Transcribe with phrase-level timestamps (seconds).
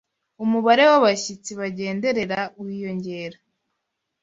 [0.43, 3.37] umubare w’abashyitsi bagenderera wiyongere